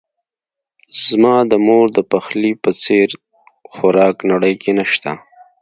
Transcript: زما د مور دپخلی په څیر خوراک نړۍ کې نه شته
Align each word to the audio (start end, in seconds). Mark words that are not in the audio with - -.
زما 1.05 1.35
د 1.51 1.53
مور 1.65 1.85
دپخلی 1.97 2.51
په 2.63 2.69
څیر 2.81 3.09
خوراک 3.71 4.15
نړۍ 4.31 4.53
کې 4.61 4.71
نه 4.77 4.85
شته 4.91 5.11